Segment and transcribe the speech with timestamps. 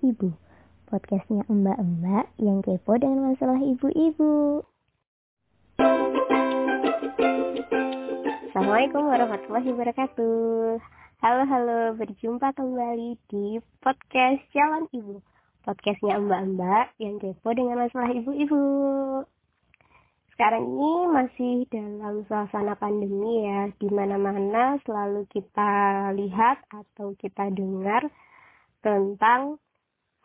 [0.00, 0.32] Ibu,
[0.88, 4.64] podcastnya mbak-mbak yang kepo dengan masalah ibu-ibu.
[8.48, 10.80] Assalamualaikum warahmatullahi wabarakatuh.
[11.20, 15.20] Halo halo, berjumpa kembali di podcast Calon Ibu,
[15.68, 18.64] podcastnya mbak-mbak yang kepo dengan masalah ibu-ibu.
[20.32, 28.08] Sekarang ini masih dalam suasana pandemi ya, di mana-mana selalu kita lihat atau kita dengar
[28.80, 29.60] tentang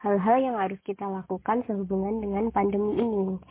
[0.06, 3.42] hal-hal yang harus kita lakukan sehubungan dengan pandemi ini,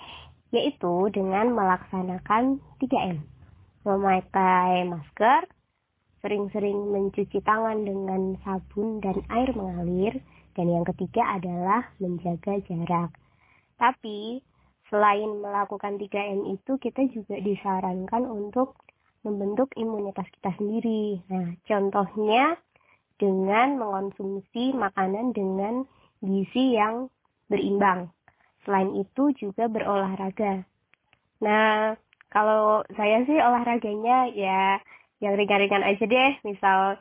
[0.54, 3.18] yaitu dengan melaksanakan 3M.
[3.82, 5.50] Memakai masker,
[6.22, 10.22] sering-sering mencuci tangan dengan sabun dan air mengalir,
[10.54, 13.10] dan yang ketiga adalah menjaga jarak.
[13.74, 14.38] Tapi,
[14.86, 18.78] selain melakukan 3M itu, kita juga disarankan untuk
[19.26, 21.18] membentuk imunitas kita sendiri.
[21.26, 22.54] Nah, contohnya
[23.18, 25.82] dengan mengonsumsi makanan dengan
[26.24, 27.12] gizi yang
[27.52, 28.08] berimbang.
[28.64, 30.64] Selain itu juga berolahraga.
[31.44, 31.94] Nah,
[32.32, 34.80] kalau saya sih olahraganya ya
[35.20, 36.98] yang ringan-ringan aja deh, misal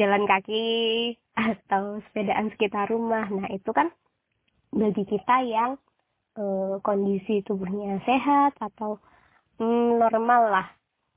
[0.00, 3.28] jalan kaki atau sepedaan sekitar rumah.
[3.28, 3.92] Nah, itu kan
[4.72, 5.76] bagi kita yang
[6.32, 6.44] e,
[6.80, 8.96] kondisi tubuhnya sehat atau
[9.60, 10.66] mm, normal lah,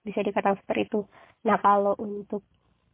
[0.04, 1.02] bisa dikatakan seperti itu.
[1.48, 2.44] Nah, kalau untuk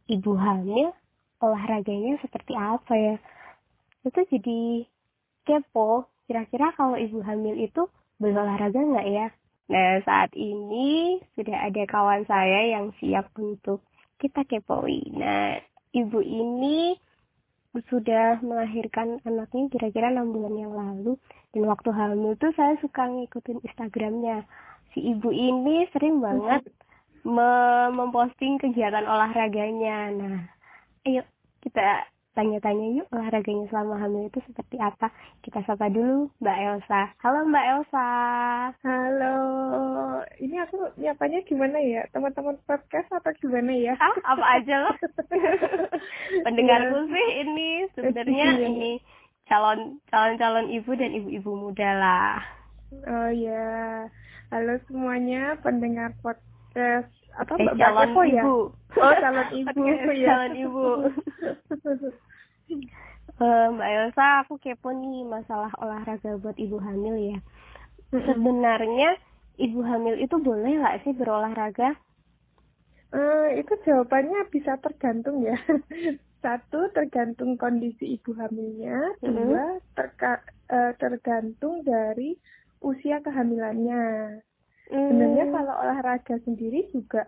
[0.06, 0.94] ibu hamil
[1.42, 3.14] olahraganya seperti apa ya
[4.02, 4.60] itu jadi
[5.46, 7.86] kepo kira-kira kalau ibu hamil itu
[8.18, 9.26] berolahraga nggak ya?
[9.70, 13.82] Nah saat ini sudah ada kawan saya yang siap untuk
[14.22, 15.58] kita kepoi nah
[15.92, 16.94] ibu ini
[17.88, 21.16] sudah melahirkan anaknya kira-kira enam bulan yang lalu.
[21.56, 24.44] Dan waktu hamil tuh saya suka ngikutin Instagramnya.
[24.92, 26.68] Si ibu ini sering banget
[27.24, 30.12] memposting kegiatan olahraganya.
[30.12, 30.38] Nah
[31.08, 31.24] ayo
[31.64, 35.12] kita tanya-tanya yuk olahraganya selama hamil itu seperti apa.
[35.44, 37.02] Kita sapa dulu Mbak Elsa.
[37.20, 38.08] Halo Mbak Elsa.
[38.80, 39.36] Halo.
[40.40, 42.08] Ini aku nyapanya gimana ya?
[42.10, 43.94] Teman-teman podcast atau gimana ya?
[44.00, 44.96] Ah, apa aja loh.
[46.48, 47.10] Pendengarku ya.
[47.12, 48.66] sih ini sebenarnya iya.
[48.68, 48.92] ini
[49.44, 52.40] calon calon calon ibu dan ibu-ibu muda lah.
[53.08, 54.08] Oh ya.
[54.48, 58.22] Halo semuanya pendengar podcast apa eh, calon ibu.
[58.28, 58.44] ya?
[58.44, 58.68] Oh,
[59.22, 59.80] calon ibu
[60.12, 60.28] ya.
[60.28, 60.86] Calon ibu.
[63.40, 67.38] uh, Mbak Elsa, aku kepo nih masalah olahraga buat ibu hamil ya.
[68.12, 69.16] Sebenarnya
[69.56, 71.96] ibu hamil itu boleh nggak sih berolahraga?
[73.12, 75.56] Uh, itu jawabannya bisa tergantung ya.
[76.44, 79.30] Satu tergantung kondisi ibu hamilnya, -hmm.
[79.30, 80.42] dua terka,
[80.72, 82.34] uh, tergantung dari
[82.82, 84.40] usia kehamilannya.
[84.92, 85.08] Hmm.
[85.08, 87.24] Sebenarnya kalau olahraga sendiri juga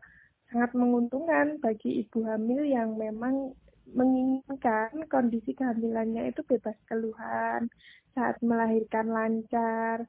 [0.52, 3.56] sangat menguntungkan bagi ibu hamil yang memang
[3.90, 7.72] menginginkan kondisi kehamilannya itu bebas keluhan
[8.12, 10.06] saat melahirkan lancar,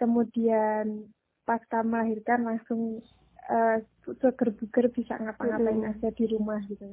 [0.00, 1.10] kemudian
[1.44, 3.04] pasca melahirkan langsung
[3.50, 5.90] uh, seger-buger bisa ngapa-ngapain hmm.
[5.98, 6.86] aja di rumah gitu.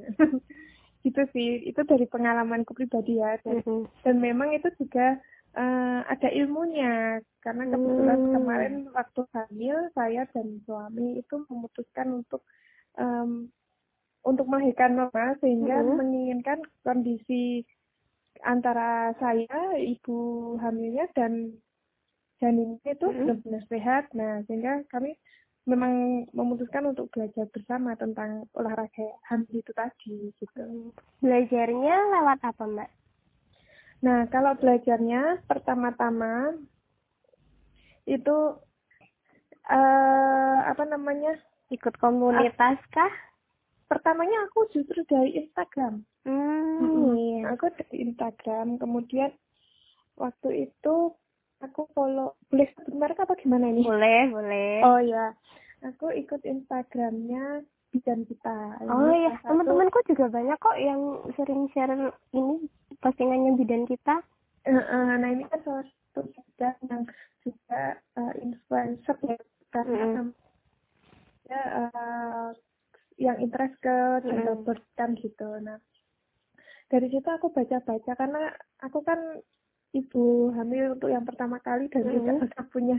[1.06, 3.85] gitu sih, itu dari pengalamanku pribadi ya dan, hmm.
[4.06, 5.18] dan memang itu juga
[5.56, 8.34] uh, ada ilmunya karena kebetulan hmm.
[8.38, 12.45] kemarin waktu hamil saya dan suami itu memutuskan untuk
[12.95, 13.50] um,
[14.22, 15.97] untuk melahirkan normal sehingga hmm.
[15.97, 17.66] menginginkan kondisi
[18.45, 21.57] antara saya ibu hamilnya dan
[22.38, 23.18] janinnya itu hmm.
[23.18, 25.18] benar-benar sehat nah sehingga kami
[25.69, 30.89] memang memutuskan untuk belajar bersama tentang olahraga hamil itu tadi gitu.
[31.22, 32.89] Belajarnya lewat apa mbak?
[34.01, 36.57] Nah, kalau belajarnya pertama-tama
[38.09, 38.38] itu
[39.69, 41.38] uh, apa namanya?
[41.72, 43.13] Ikut komunitas kah?
[43.88, 46.03] Pertamanya aku justru dari Instagram.
[46.28, 47.44] Hmm, hmm, iya.
[47.56, 49.31] Aku dari Instagram, kemudian
[50.18, 51.16] waktu itu
[51.62, 53.85] aku follow boleh sebut merek apa gimana ini?
[53.85, 54.73] Boleh, boleh.
[54.83, 55.31] Oh ya,
[55.85, 58.56] aku ikut Instagramnya bidan kita.
[58.88, 61.02] Oh iya, teman-temanku juga banyak kok yang
[61.35, 61.91] sering share
[62.31, 62.66] ini
[63.03, 64.24] postingannya bidan kita.
[64.63, 67.04] Uh, uh, nah ini kan salah satu bidan yang
[67.42, 67.81] juga
[68.15, 69.38] uh, influencer ya
[69.74, 70.27] karena mm -hmm.
[71.50, 72.48] ya uh,
[73.18, 75.18] yang interest ke gender mm -hmm.
[75.19, 75.50] gitu.
[75.65, 75.77] Nah
[76.92, 78.51] dari situ aku baca-baca karena
[78.83, 79.19] aku kan
[79.92, 82.19] ibu hamil untuk yang pertama kali dan mm -hmm.
[82.21, 82.98] tidak pernah punya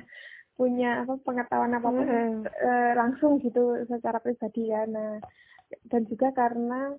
[0.63, 2.47] punya apa pengetahuan apa pun mm -hmm.
[2.47, 4.87] uh, langsung gitu secara pribadi ya.
[4.87, 5.19] Nah,
[5.91, 6.95] dan juga karena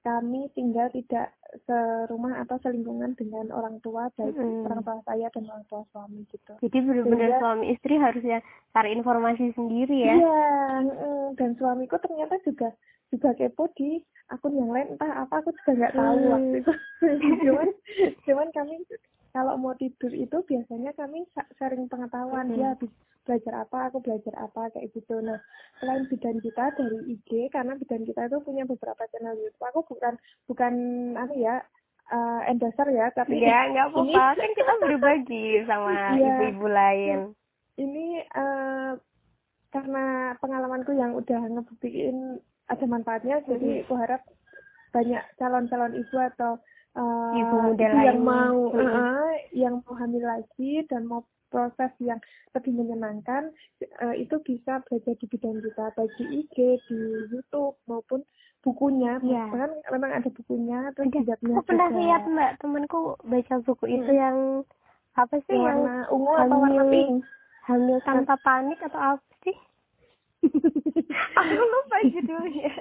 [0.00, 1.36] kami tinggal tidak
[1.68, 4.64] serumah atau selingkungan dengan orang tua baik mm.
[4.64, 6.52] orang tua saya dan orang tua suami gitu.
[6.60, 8.38] Jadi benar-benar suami istri harusnya
[8.72, 10.14] cari informasi sendiri ya?
[10.16, 10.44] Iya,
[11.36, 12.72] dan suamiku ternyata juga
[13.10, 14.00] juga kepo di
[14.30, 16.32] akun yang lain entah apa aku juga nggak tahu hmm.
[16.32, 16.72] waktu itu.
[17.44, 17.68] cuman
[18.24, 18.74] cuman kami
[19.30, 21.22] kalau mau tidur itu biasanya kami
[21.58, 22.90] sharing pengetahuan dia habis
[23.22, 25.22] belajar apa aku belajar apa kayak gitu.
[25.22, 25.38] Nah
[25.78, 29.66] selain bidan kita dari IG karena bidan kita itu punya beberapa channel YouTube.
[29.70, 30.14] Aku bukan
[30.50, 30.74] bukan
[31.14, 31.54] apa ya
[32.10, 34.24] uh, endorser ya tapi ya nggak apa-apa.
[34.34, 36.26] Kan kita berbagi sama iya.
[36.34, 37.18] ibu-ibu lain.
[37.78, 38.92] Ini uh,
[39.70, 44.22] karena pengalamanku yang udah ngebuktiin ada manfaatnya jadi aku harap
[44.90, 46.58] banyak calon-calon ibu atau
[46.96, 52.22] uh, ibu muda ibu yang mau uh, yang mau hamil lagi dan mau proses yang
[52.54, 53.50] lebih menyenangkan
[54.02, 56.56] uh, itu bisa belajar di bidang kita baik di IG
[56.86, 56.98] di
[57.34, 58.22] YouTube maupun
[58.62, 59.18] bukunya.
[59.24, 59.50] Ya.
[59.50, 63.96] bahkan memang ada bukunya terus juga aku pernah lihat mbak temanku baca buku hmm.
[63.98, 64.38] itu yang
[65.18, 67.26] apa sih yang, warna ungu atau warna pink?
[67.66, 69.56] hamil tanpa panik atau apa sih?
[71.40, 72.72] Aku lupa judulnya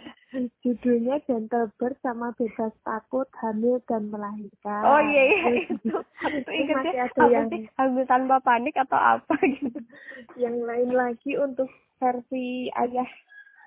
[0.62, 4.84] judulnya gentle birth sama bebas takut hamil dan melahirkan.
[4.86, 5.90] Oh iya iya itu.
[6.38, 9.82] Itu ingetnya apa yang sih hamil tanpa panik atau apa gitu.
[10.38, 13.10] Yang lain lagi untuk versi ayah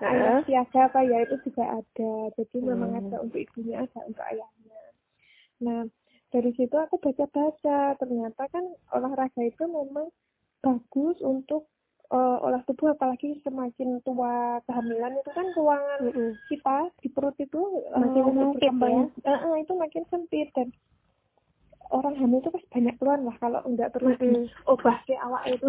[0.03, 2.13] ayah siaga apa ya itu juga ada.
[2.39, 2.67] Jadi hmm.
[2.71, 4.83] memang ada untuk ibunya ada untuk ayahnya.
[5.67, 5.81] Nah
[6.31, 7.99] dari situ aku baca-baca.
[7.99, 10.15] Ternyata kan olahraga itu memang
[10.63, 11.67] bagus untuk
[12.13, 16.31] uh, olah tubuh apalagi semakin tua kehamilan itu kan ruangan mm -hmm.
[16.53, 17.61] kita di perut itu
[17.97, 19.03] makin uh, sempit ya.
[19.25, 20.69] Uh, uh, itu makin sempit dan
[21.93, 24.45] orang hamil itu pasti banyak keluhan lah kalau enggak terus mm -hmm.
[24.69, 25.69] obah ke awak itu.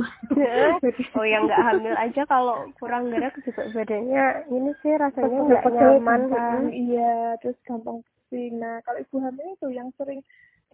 [1.19, 6.21] Oh yang enggak hamil aja kalau kurang gerak juga badannya ini sih rasanya enggak nyaman
[6.27, 8.59] kan iya terus gampang pusing.
[8.59, 10.19] Nah kalau ibu hamil itu yang sering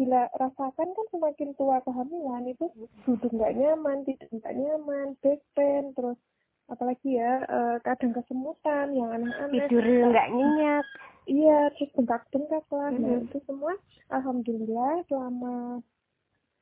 [0.08, 2.72] rasakan kan semakin tua kehamilan itu
[3.04, 6.20] duduk nggak nyaman, tidur nggak nyaman, back pain, terus
[6.70, 9.68] apalagi ya uh, kadang kesemutan yang aneh-aneh.
[9.68, 10.86] Tidur nggak nyenyak.
[11.30, 12.90] Iya, terus bengkak-bengkak lah.
[12.90, 13.04] Mm -hmm.
[13.06, 13.74] Nah itu semua
[14.10, 15.56] alhamdulillah selama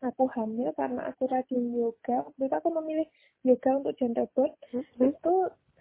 [0.04, 3.08] aku hamil karena aku rajin yoga, waktu itu aku memilih
[3.46, 5.12] yoga untuk gender birth, mm -hmm.
[5.14, 5.36] itu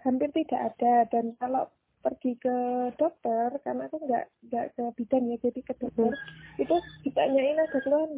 [0.07, 1.67] hampir tidak ada dan kalau
[2.07, 2.57] pergi ke
[2.95, 6.63] dokter karena aku nggak nggak ke bidan ya jadi ke dokter hmm.
[6.63, 8.15] itu ditanyain ada keluhan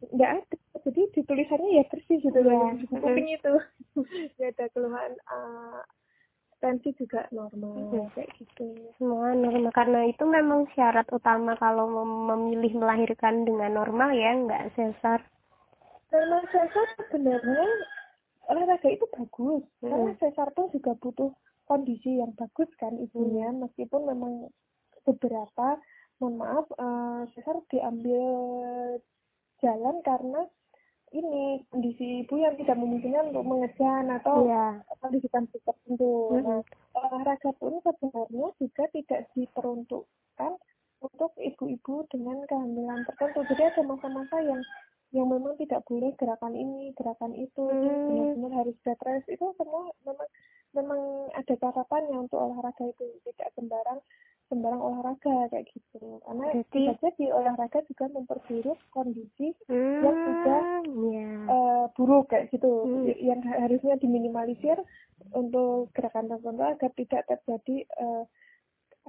[0.00, 2.72] nggak ada jadi di tulisannya ya bersih gitu yeah.
[2.80, 3.54] di kuping itu
[4.40, 5.84] nggak ada keluhan uh,
[6.64, 8.08] tensi juga normal hmm.
[8.16, 11.84] kayak gitu semua normal karena itu memang syarat utama kalau
[12.32, 15.20] memilih melahirkan dengan normal ya nggak sesar
[16.08, 17.68] memang sesar sebenarnya
[18.48, 19.88] olahraga itu bagus hmm.
[19.92, 21.32] karena sesar tuh juga butuh
[21.70, 23.62] kondisi yang bagus kan ibunya hmm.
[23.62, 24.50] meskipun memang
[25.06, 25.78] beberapa
[26.18, 28.26] mohon maaf uh, sesar diambil
[29.62, 30.42] jalan karena
[31.10, 34.78] ini kondisi ibu yang tidak memungkinkan untuk mengejan atau yeah.
[35.02, 36.30] kondisi tertentu.
[36.30, 36.60] Mm -hmm.
[36.94, 40.52] Nah, olahraga pun sebenarnya juga tidak diperuntukkan
[41.02, 43.42] untuk ibu-ibu dengan kehamilan tertentu.
[43.50, 44.62] Jadi ada masa-masa yang
[45.10, 47.82] yang memang tidak boleh gerakan ini, gerakan itu, hmm.
[48.06, 50.30] benar-benar harus bed rest itu semua memang
[50.74, 54.00] memang ada catatannya untuk olahraga itu tidak sembarang
[54.50, 60.62] sembarang olahraga kayak gitu karena saja di olahraga juga memperburuk kondisi hmm, yang sudah
[61.06, 61.38] yeah.
[61.46, 63.14] uh, buruk kayak gitu hmm.
[63.22, 64.74] yang harusnya diminimalisir
[65.30, 68.26] untuk gerakan tertentu agar tidak terjadi uh,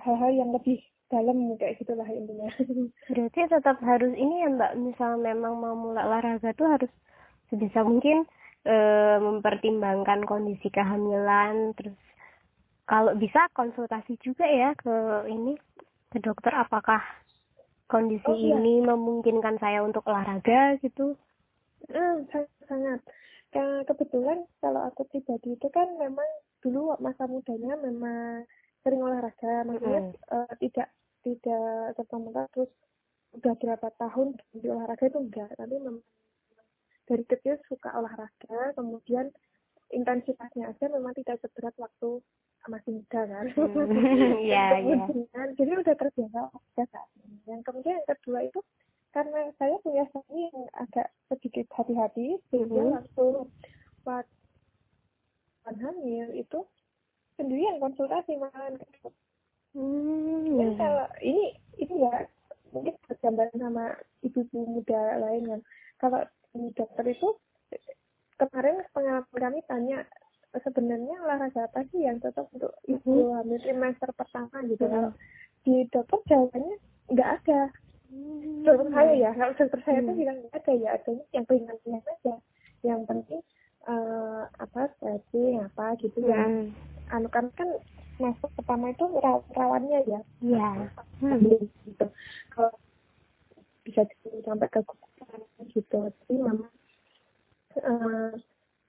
[0.06, 0.78] hal-hal yang lebih
[1.10, 2.48] dalam kayak gitulah intinya
[3.10, 6.92] berarti tetap harus ini ya mbak misal memang mau mulai olahraga tuh harus
[7.50, 8.30] sebisa mungkin
[8.66, 8.76] e,
[9.20, 11.74] mempertimbangkan kondisi kehamilan.
[11.78, 11.98] Terus
[12.86, 15.56] kalau bisa konsultasi juga ya ke ini
[16.12, 17.00] ke dokter apakah
[17.88, 18.56] kondisi oh, iya.
[18.56, 21.16] ini memungkinkan saya untuk olahraga gitu?
[21.92, 22.24] Hmm,
[22.68, 23.00] sangat.
[23.52, 26.28] Ke, kebetulan kalau aku pribadi itu kan memang
[26.64, 28.48] dulu masa mudanya memang
[28.84, 29.68] sering olahraga.
[29.68, 30.88] Maksudnya mm uh, tidak
[31.22, 32.72] tidak serta merta terus
[33.32, 35.52] udah berapa tahun di olahraga itu enggak.
[35.60, 36.04] Tapi memang
[37.08, 39.30] dari kecil suka olahraga kemudian
[39.92, 42.24] intensitasnya aja memang tidak seberat waktu
[42.70, 45.06] masih muda kan hmm, iya iya
[45.58, 48.60] jadi udah terbiasa olahraga saat ini yang kemudian yang kedua itu
[49.12, 52.96] karena saya punya suami yang agak sedikit hati-hati sehingga mm -hmm.
[52.96, 53.26] waktu
[55.68, 56.60] hamil itu
[57.36, 58.80] sendirian konsultasi malahan
[59.72, 60.60] Hmm.
[60.60, 61.46] Jadi kalau ini
[61.80, 62.28] ini ya
[62.76, 63.86] mungkin gambaran sama
[64.20, 65.62] ibu-ibu muda lain kan.
[66.00, 67.30] Kalau di dokter itu
[68.36, 69.98] kemarin pengalaman kami tanya
[70.52, 74.84] sebenarnya olahraga apa sih yang cocok untuk ibu hamil trimester pertama gitu.
[74.84, 74.92] Hmm.
[74.92, 75.12] Kalau
[75.64, 76.76] di dokter jawabannya
[77.12, 77.62] nggak ada.
[78.12, 78.68] Hmm.
[78.68, 80.08] Dokter saya ya, kalau dokter saya hmm.
[80.12, 82.36] tuh bilang nggak ada ya, adanya yang ringan-ringan saja.
[82.84, 83.42] Yang penting
[83.88, 86.44] uh, apa stretching apa gitu ya.
[86.44, 86.68] hmm.
[86.68, 87.16] ya.
[87.16, 87.68] Anu kan kan
[88.22, 89.06] semester pertama itu
[89.58, 90.70] rawannya ya iya
[91.26, 91.66] hmm.
[91.90, 92.06] gitu
[92.54, 92.70] kalau
[93.82, 94.06] bisa
[94.46, 94.82] sampai ke
[95.72, 95.98] gitu.
[96.12, 96.72] Tapi memang
[97.82, 98.32] uh,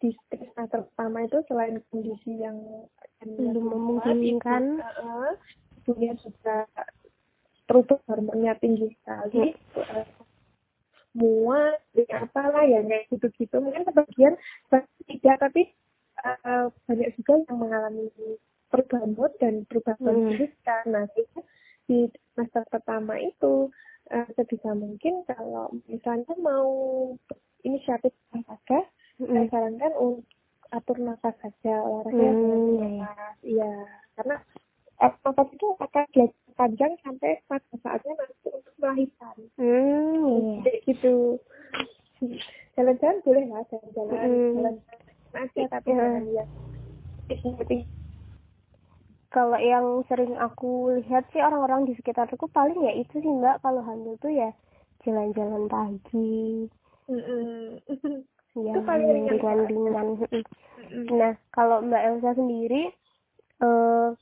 [0.02, 2.58] di semester pertama itu selain kondisi yang
[3.22, 4.82] belum memungkinkan.
[4.82, 5.32] uh,
[5.82, 6.66] ibunya juga
[7.70, 9.54] terubah hormonnya tinggi sekali.
[9.78, 10.06] Uh,
[11.12, 11.76] muat
[12.08, 13.56] apalah ya kayak gitu-gitu.
[13.60, 14.34] Mungkin sebagian
[15.06, 15.68] tidak tapi
[16.24, 18.08] uh, banyak juga yang mengalami
[18.72, 20.56] perubahan mood dan perubahan kondisi hmm.
[20.64, 21.00] karena
[21.84, 23.68] di semester pertama itu
[24.12, 26.68] uh, sebisa mungkin kalau misalnya mau
[27.64, 28.86] inisiatif olahraga
[29.18, 29.26] mm.
[29.32, 30.28] saya sarankan untuk
[30.72, 33.00] atur nafas saja olahraga mm.
[33.00, 33.72] nafas iya
[34.20, 34.36] karena
[35.00, 40.76] eh, nafas itu akan belajar panjang sampai pada saatnya nanti untuk melahirkan mm, yeah.
[40.84, 41.40] gitu
[42.76, 44.52] jalan-jalan boleh lah jalan-jalan mm.
[44.60, 44.74] jalan
[45.32, 46.48] aja tapi jangan lihat
[49.32, 53.64] kalau yang sering aku lihat sih orang-orang di sekitarku paling ya itu sih mbak.
[53.64, 54.52] Kalau hamil tuh ya
[55.08, 56.68] jalan-jalan pagi.
[58.52, 60.06] Yang ringan-ringan.
[61.16, 62.92] Nah kalau mbak Elsa sendiri
[63.64, 64.12] uh,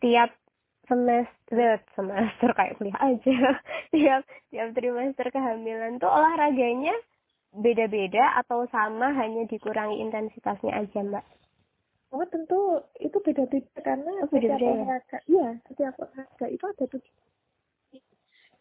[0.00, 0.32] tiap
[0.88, 3.60] semester semester kayak kuliah aja.
[3.92, 6.96] Tiap tiap trimester kehamilan tuh olahraganya
[7.54, 11.24] beda-beda atau sama hanya dikurangi intensitasnya aja mbak
[12.14, 14.70] Oh tentu itu beda-beda karena oh, beda -beda setiap ya?
[14.70, 17.02] olahraga, iya setiap olahraga itu ada tuh.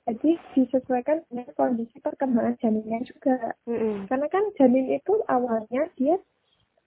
[0.03, 3.53] Jadi disesuaikan dengan kondisi perkembangan janinnya juga.
[3.69, 3.95] Mm -hmm.
[4.09, 6.17] Karena kan janin itu awalnya dia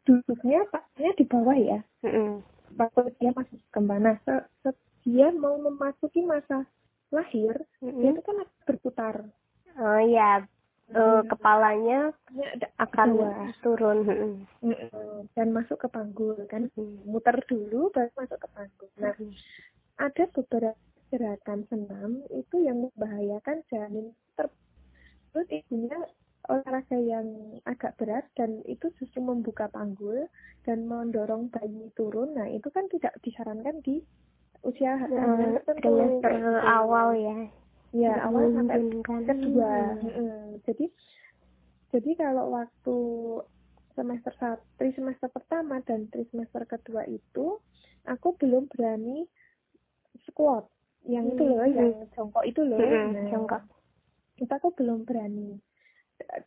[0.04, 1.80] duduknya pasnya di bawah ya.
[2.02, 2.30] Mm -hmm.
[2.76, 4.02] Waktu dia masih berkembang.
[4.04, 4.70] Nah, se -se
[5.06, 6.66] dia mau memasuki masa
[7.14, 8.00] lahir, mm -hmm.
[8.02, 9.14] dia itu kan berputar.
[9.80, 10.44] Oh iya,
[10.94, 12.14] uh, kepalanya
[12.78, 13.32] akan Dua.
[13.64, 13.98] turun
[15.34, 16.70] dan masuk ke panggul kan?
[17.08, 18.90] Muter dulu baru masuk ke panggul.
[19.00, 19.14] Nah
[19.96, 20.78] ada beberapa
[21.08, 25.96] gerakan senam itu yang membahayakan janin terus ibunya
[26.46, 27.26] olahraga yang
[27.66, 30.30] agak berat dan itu justru membuka panggul
[30.62, 32.34] dan mendorong bayi turun.
[32.34, 34.02] Nah itu kan tidak disarankan di
[34.66, 36.58] usia hmm, trimester gitu.
[36.66, 37.46] awal ya
[37.96, 38.80] ya awal sampai
[39.24, 39.72] kedua
[40.04, 40.60] hmm.
[40.68, 40.86] jadi
[41.96, 42.96] jadi kalau waktu
[43.96, 47.56] semester satu tri semester pertama dan tri semester kedua itu
[48.04, 49.24] aku belum berani
[50.28, 50.68] squat
[51.08, 51.32] yang hmm.
[51.32, 51.76] itu loh hmm.
[51.76, 53.08] yang jongkok itu loh hmm.
[53.16, 53.62] nah, jongkok
[54.36, 55.56] itu aku belum berani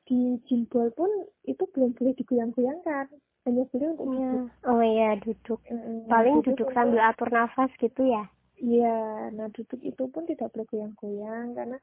[0.06, 1.10] di jimbol pun
[1.46, 3.06] itu belum boleh digoyang-goyangkan
[3.46, 4.32] hanya boleh untuk ya.
[4.70, 6.10] oh iya duduk hmm.
[6.10, 8.30] paling duduk, duduk sambil atur nafas gitu ya
[8.60, 11.78] Iya, nah duduk itu pun tidak boleh goyang-goyang karena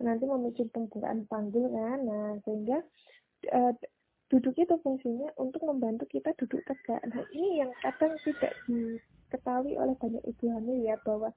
[0.00, 1.98] nanti memicu pembukaan panggul kan.
[2.08, 2.80] Nah, sehingga
[3.52, 3.72] uh,
[4.32, 7.04] duduk itu fungsinya untuk membantu kita duduk tegak.
[7.04, 11.28] Nah, ini yang kadang tidak diketahui oleh banyak ibu hamil ya bahwa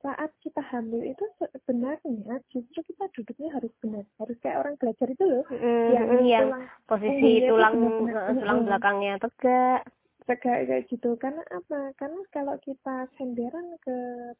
[0.00, 1.24] saat kita hamil itu
[1.64, 4.04] sebenarnya justru kita duduknya harus benar.
[4.16, 5.44] Harus kayak orang belajar itu loh.
[5.52, 7.74] Mm, yang, yang tulang, posisi tulang
[8.40, 9.84] tulang belakangnya tegak
[10.24, 11.16] tegak kayak gitu.
[11.20, 11.92] Karena apa?
[12.00, 13.96] Karena kalau kita senderan ke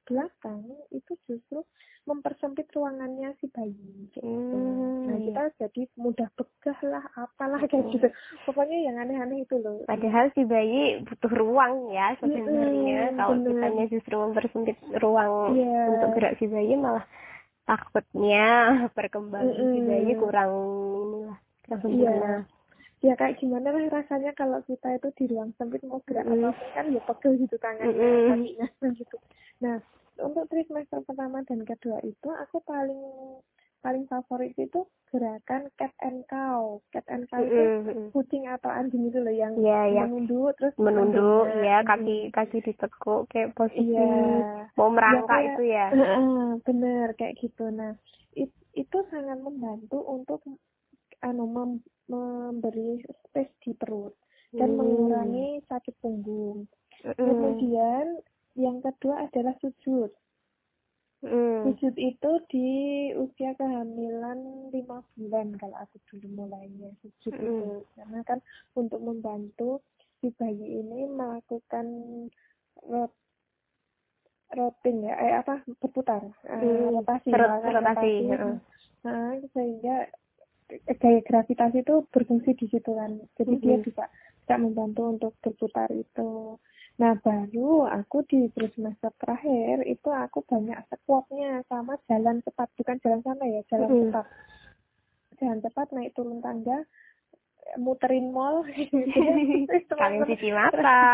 [0.09, 1.61] belakang itu justru
[2.05, 3.73] mempersempit ruangannya si bayi
[4.13, 4.21] gitu.
[4.21, 5.09] hmm.
[5.09, 8.09] nah kita jadi mudah begah lah apalah kayak gitu.
[8.45, 9.81] Pokoknya yang aneh-aneh itu loh.
[9.89, 13.09] Padahal si bayi butuh ruang ya sebenarnya.
[13.09, 15.89] Hmm, kalau kita justru mempersempit ruang yeah.
[15.97, 17.05] untuk gerak si bayi malah
[17.65, 18.49] takutnya
[18.97, 19.73] perkembangan mm -hmm.
[19.73, 20.53] si bayi kurang
[20.93, 22.13] inilah kurang sempurna.
[22.13, 22.54] yeah
[23.05, 26.41] ya kayak gimana lah rasanya kalau kita itu di ruang sempit mau gerak mm.
[26.41, 28.29] apa pun kan ya pegel gitu tangannya mm.
[28.33, 28.69] kakinya
[29.05, 29.17] gitu
[29.61, 29.77] nah
[30.25, 32.97] untuk trimester pertama dan kedua itu aku paling
[33.85, 38.09] paling favorit itu gerakan cat and cow cat and cow itu mm.
[38.17, 40.09] kucing atau anjing itu loh yang yeah, yeah.
[40.09, 44.65] menunduk terus menunduk ya kaki kaki ditekuk kayak posisi yeah.
[44.81, 45.87] mau merangkak ya, itu ya
[46.67, 47.93] bener kayak gitu nah
[48.33, 50.41] it, itu sangat membantu untuk
[51.25, 51.71] anu mem,
[52.07, 54.13] memberi space di perut
[54.53, 54.79] dan hmm.
[54.79, 56.69] mengurangi sakit punggung.
[57.01, 57.17] Hmm.
[57.17, 58.21] Kemudian
[58.55, 60.13] yang kedua adalah sujud.
[61.25, 61.65] Hmm.
[61.65, 62.69] Sujud itu di
[63.17, 67.41] usia kehamilan lima bulan kalau aku dulu mulainya sujud hmm.
[67.49, 68.39] itu karena kan
[68.77, 69.81] untuk membantu
[70.21, 71.87] si bayi ini melakukan
[72.85, 73.13] rot
[74.53, 77.01] rotin ya eh apa berputar eh, hmm.
[77.01, 78.15] rotasi rotasi, rotasi.
[79.05, 80.09] Nah, sehingga
[80.83, 83.21] gaya gravitasi itu berfungsi di situ kan.
[83.39, 83.65] Jadi mm -hmm.
[83.65, 84.05] dia bisa
[84.45, 86.59] bisa membantu untuk berputar itu.
[87.01, 92.69] Nah baru aku di semester terakhir itu aku banyak squatnya sama jalan cepat.
[92.79, 94.05] Bukan jalan santai ya jalan mm -hmm.
[94.11, 94.27] cepat.
[95.43, 96.79] Jalan cepat naik turun tangga
[97.81, 98.63] muterin mall.
[100.01, 101.01] Kalian cuci mata.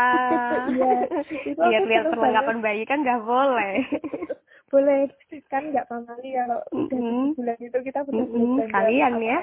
[1.61, 3.87] Iya lihat-lihat perlengkapan bayi kan nggak boleh
[4.71, 5.11] boleh.
[5.51, 7.35] Kan nggak pamali kalau udah Mm-mm.
[7.35, 9.39] bulan itu kita benar Mm-mm, belanja sekalian ya.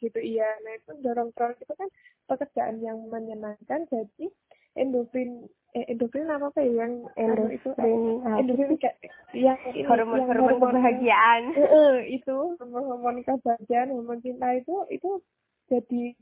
[0.00, 0.18] gitu.
[0.18, 1.88] Iya nah itu dorong dorong itu kan
[2.26, 3.84] pekerjaan yang menyenangkan.
[3.86, 4.32] Jadi
[4.74, 5.44] endorfin
[5.76, 6.88] eh, endorfin apa apa ya?
[6.88, 8.38] Yang anu itu Endorfin apa?
[8.40, 8.96] endorfin kayak
[9.36, 11.42] yang hormon yang hormon kebahagiaan.
[11.60, 12.36] Eh, eh, itu.
[12.56, 15.20] Hormon hormon kebahagiaan hormon cinta itu itu
[15.68, 16.16] jadi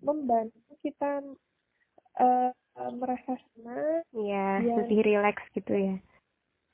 [0.00, 1.24] membantu kita
[2.20, 2.50] eh,
[2.92, 4.04] merasa senang.
[4.12, 4.74] Iya, Iya.
[4.84, 5.96] lebih rileks gitu ya.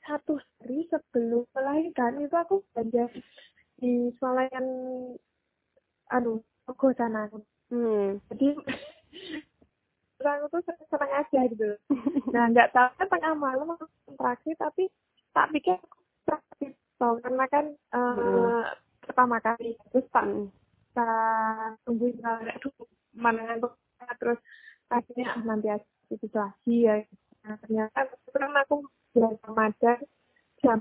[0.03, 3.07] Satu hari sebelum melahirkan itu aku belanja
[3.79, 4.67] di swalayan
[6.11, 7.27] anu Togo sana
[7.71, 8.21] Hmm.
[8.29, 8.53] jadi
[10.23, 11.69] aku tuh seneng aja gitu
[12.35, 14.87] nah nggak tahu kan tengah malam aku kontraksi tapi
[15.33, 15.75] tak pikir
[16.29, 16.69] aku
[16.99, 18.63] so, karena kan eh, Hmm.
[19.03, 20.47] pertama kali terus tak Hmm.
[20.93, 22.73] tak tungguin kalau aduh
[23.17, 23.57] mana
[24.21, 24.39] terus
[24.93, 26.95] akhirnya ah nanti aja itu lagi ya
[27.41, 29.99] nah, ternyata kebetulan aku bulan Ramadan
[30.59, 30.79] jam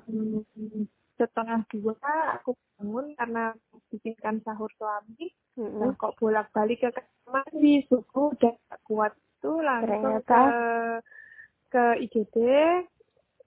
[1.21, 1.95] setengah dua
[2.41, 3.53] aku bangun karena
[3.93, 5.85] bikinkan sahur suami Mm-mm.
[5.85, 9.13] Nah, kok bolak-balik ke kamar mandi subuh udah gak kuat
[9.45, 10.33] tuh langsung Ternyata?
[10.33, 10.45] ke
[11.73, 12.37] ke IGD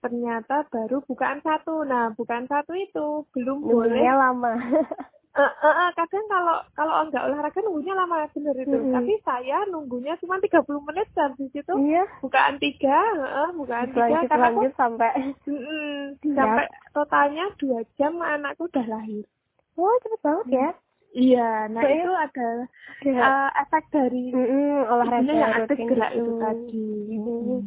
[0.06, 4.54] ternyata baru bukaan satu nah bukaan satu itu belum boleh lama.
[5.36, 8.96] Eh, eh, eh, kadang kalau kalau nggak olahraga nunggunya lama bener itu Mm-mm.
[8.96, 12.08] tapi saya nunggunya cuma 30 menit habis itu Iya.
[12.20, 15.12] bukaan tiga eh, bukaan tiga Lanjut karena aku lanjut sampai.
[15.44, 16.34] mm-mm, Iya.
[16.34, 19.28] sampai totalnya dua jam anakku udah lahir
[19.76, 20.70] Wah cepet banget ya.
[21.14, 22.68] iya nah Soalnya- itu adalah
[23.02, 23.20] Iya.
[23.22, 26.34] eh, efek dari Mm-mm, olahraga yang aktif gerak itu itu.
[26.40, 26.88] tadi.
[27.12, 27.60] Mm.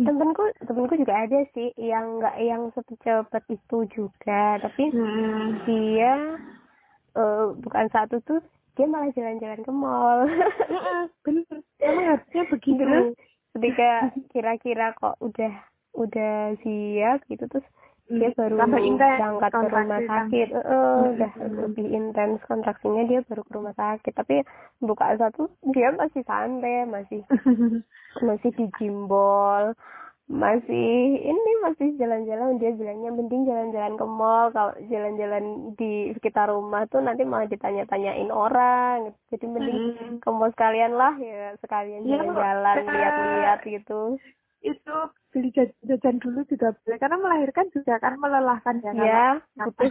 [0.00, 5.62] Temenku, temenku juga ada sih yang nggak yang cepet-cepet itu juga, tapi Hmm.
[5.62, 6.14] dia
[7.16, 8.40] eh, bukan satu tuh
[8.76, 10.28] dia malah jalan-jalan ke mall.
[11.24, 12.76] Bener, memang harusnya begitu.
[12.76, 13.06] Terus
[13.56, 13.90] ketika
[14.32, 15.52] kira-kira kok udah
[15.96, 17.66] udah siap gitu terus
[18.06, 20.48] dia Hmm, baru tambah intens berangkat ke rumah sakit.
[20.52, 21.56] Eh, eh, Hmm, udah hmm.
[21.66, 24.12] lebih intens kontraksinya dia baru ke rumah sakit.
[24.14, 24.36] Tapi
[24.78, 27.20] bukaan satu dia masih santai masih
[28.28, 29.74] masih di jimbol
[30.26, 30.90] masih
[31.22, 35.44] ini masih jalan-jalan dia bilangnya mending jalan-jalan ke mall kalau jalan-jalan
[35.78, 40.18] di sekitar rumah tuh nanti malah ditanya-tanyain orang jadi mending Hmm.
[40.18, 44.00] ke mall sekalian lah ya sekalian Iya, jalan-jalan eh, lihat-lihat gitu
[44.66, 44.96] itu
[45.30, 48.92] beli jaj- jajan dulu juga boleh karena melahirkan juga kan melelahkan ya.
[48.98, 49.26] ya
[49.62, 49.90] butuh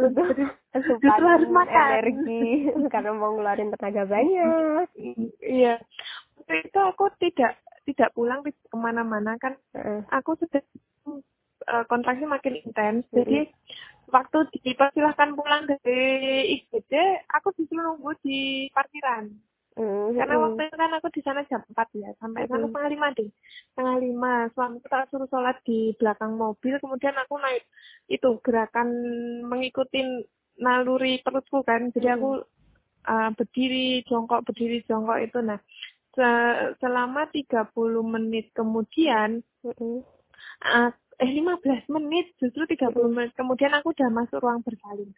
[0.00, 1.76] butuh asupan justru harus makan.
[1.92, 2.42] energi
[2.88, 4.86] karena mau ngeluarin tenaga banyak
[5.44, 5.76] Iya.
[6.40, 7.52] Waktu itu aku tidak
[7.84, 9.54] tidak pulang ke mana-mana kan.
[9.76, 10.00] Heeh.
[10.10, 10.62] aku sudah
[11.64, 13.04] eh, kontraksi makin intens.
[13.12, 13.48] Jadi
[14.12, 16.00] waktu dipersilahkan pulang dari
[16.60, 16.92] IGD
[17.32, 19.32] aku disuruh nunggu di parkiran.
[19.74, 22.70] Mm, karena waktu itu kan aku di sana jam 4 ya sampai sana Mm.
[22.70, 23.30] setengah lima deh.
[23.74, 24.34] Setengah lima.
[24.54, 27.66] Suamiku tak suruh sholat di belakang mobil kemudian aku naik
[28.06, 28.88] itu gerakan
[29.42, 30.22] mengikuti
[30.62, 31.90] naluri perutku kan.
[31.90, 32.14] Jadi Mm.
[32.14, 32.30] aku
[33.10, 35.42] uh, berdiri jongkok berdiri jongkok itu.
[35.42, 35.58] Nah
[36.14, 40.00] se- selama 30 menit kemudian Mm-mm.
[40.64, 40.90] uh,
[41.22, 45.10] eh 15 menit justru 30 menit kemudian aku udah masuk ruang bersalin.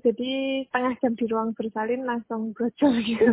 [0.00, 3.28] Jadi setengah jam di ruang bersalin langsung brojol gitu.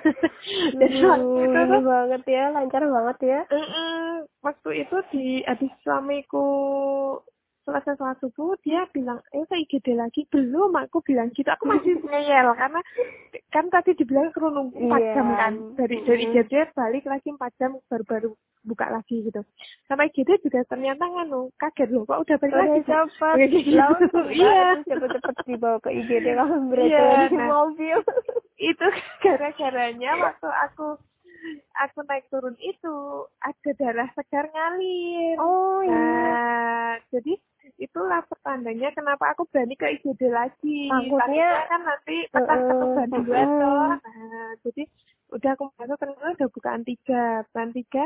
[0.80, 3.40] Jadi waktu itu tuh banget ya lancar banget ya.
[3.52, 4.24] Mm-mm.
[4.40, 6.48] waktu itu di habis suamiku
[7.66, 11.98] selesai sholat subuh dia bilang eh ke IGD lagi belum aku bilang gitu aku masih
[12.06, 12.78] ngeyel karena
[13.50, 15.12] kan tadi dibilang perlu nunggu 4 Iya.
[15.12, 16.22] jam kan dari dari.
[16.30, 18.30] IGD balik lagi 4 jam baru-baru
[18.62, 19.42] buka lagi gitu
[19.84, 23.50] sampai IGD juga ternyata nganu kaget loh kok udah balik udah lagi Bu?" cepet Kayak
[23.50, 24.18] gitu.
[24.38, 27.46] iya banget cepet-cepet dibawa ke IGD kalau berarti Iya, di nah.
[27.48, 27.98] mobil
[28.56, 28.86] itu
[29.20, 30.86] gara-garanya waktu aku
[31.76, 32.94] aku naik turun itu
[33.38, 36.02] ada darah segar ngalir oh iya
[36.96, 37.34] Nah, jadi
[37.76, 40.88] itulah pertandanya kenapa aku berani ke IGD lagi.
[40.88, 43.60] Takutnya- kan nanti pecah Heeh, ketuban duluan heeh.
[43.60, 43.88] toh.
[44.00, 44.82] Nah, jadi
[45.26, 48.04] udah aku masuk ternyata udah bukaan tiga, bukaan tiga.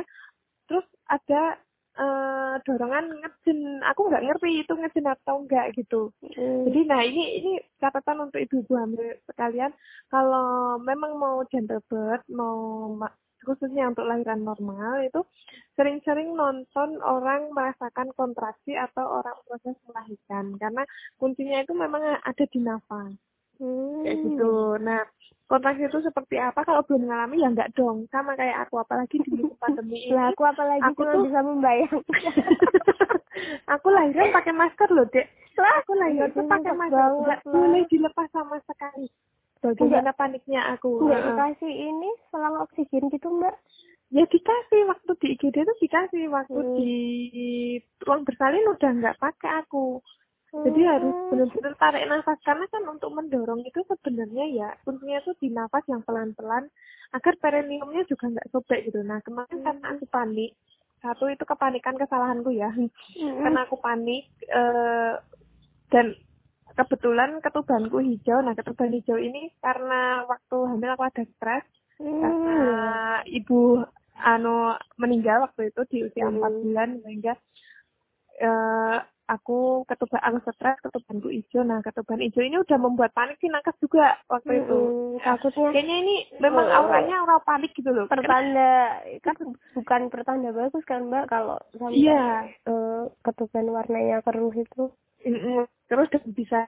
[0.66, 1.42] Terus ada
[1.90, 3.58] eh, dorongan ngejin.
[3.84, 6.14] Aku nggak ngerti itu ngejin atau enggak gitu.
[6.22, 6.64] Mm.
[6.70, 9.74] Jadi nah ini ini catatan untuk ibu-ibu hamil sekalian
[10.06, 13.12] kalau memang mau gentle birth mau ma-
[13.44, 15.20] khususnya untuk lahiran normal itu
[15.74, 20.56] sering-sering nonton orang merasakan kontraksi atau orang proses melahirkan.
[20.60, 20.82] Karena
[21.16, 23.14] kuncinya itu memang ada di nafas.
[23.60, 24.08] Hmm.
[24.08, 24.80] kayak gitu.
[24.80, 25.04] Nah
[25.44, 26.64] kontraksi itu seperti apa?
[26.64, 28.08] Kalau belum mengalami ya enggak dong.
[28.08, 30.16] Sama kayak aku apalagi di pandemi ini.
[30.16, 32.02] Lah aku apalagi aku tuh- bisa membayangkan.
[33.72, 35.24] Aku lahiran pakai masker loh dek.
[35.56, 37.08] Lah aku lahiran tuh ini pakai masker.
[37.24, 39.08] Nggak boleh dilepas sama sekali
[39.60, 41.28] bagaimana paniknya aku nggak Heeh.
[41.30, 43.54] dikasih ini selang oksigen gitu mbak
[44.10, 46.74] ya dikasih waktu di IGD itu dikasih waktu Hmm.
[46.74, 46.90] di
[48.02, 50.00] ruang bersalin udah nggak pakai aku
[50.50, 51.28] jadi harus Hmm.
[51.30, 56.02] benar-benar tarik nafas karena kan untuk mendorong itu sebenarnya ya kuncinya tuh di nafas yang
[56.02, 56.66] pelan-pelan
[57.12, 59.66] agar perineumnya juga nggak sobek gitu nah kemarin Hmm.
[59.68, 60.52] karena aku panik
[61.00, 62.90] satu itu kepanikan kesalahanku ya Mm-mm.
[63.46, 65.14] karena aku panik eh,
[65.88, 66.06] dan
[66.80, 71.64] kebetulan ketubanku hijau nah ketuban hijau ini karena waktu hamil aku ada stres
[72.00, 72.16] Hmm.
[72.16, 72.58] karena
[73.28, 73.84] ibu
[74.16, 76.40] anu meninggal waktu itu di usia Hmm.
[76.40, 77.36] empat bulan sehingga
[78.38, 83.46] eh, aku ketuban aku stres ketubanku hijau nah ketuban hijau ini udah membuat panik sih
[83.46, 85.20] nakes juga waktu itu Mm-mm.
[85.20, 86.76] takutnya kayaknya ini memang Oh.
[86.82, 89.36] auranya aura panik gitu loh pertanda kan
[89.70, 94.88] bukan pertanda bagus kan mbak kalau sampai iya eh, ketuban warnanya keruh itu.
[95.90, 96.58] Terus dan bisa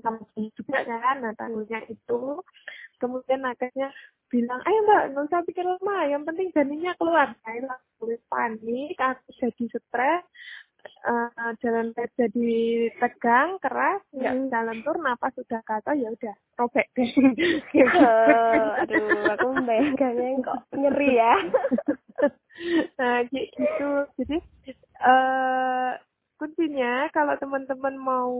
[0.00, 0.20] sama
[0.56, 2.40] juga kan nah takutnya itu.
[3.00, 3.88] Kemudian nakesnya
[4.30, 7.34] bilang ayo mbak nggak usah pikir lama yang penting janinnya keluar.
[7.42, 10.22] Saya langsung panik aku jadi stres
[10.80, 14.48] eh, jalan pet jadi tegang keras nggak Hmm.
[14.48, 17.10] jalan tur napas sudah kata ya udah robek deh.
[17.10, 17.80] Eh,
[18.84, 21.34] aduh aku membayangkannya kok nyeri ya.
[23.00, 24.04] Nah gitu.
[24.20, 24.36] Jadi
[25.00, 25.90] eh
[26.40, 28.32] kuncinya kalau teman-teman mau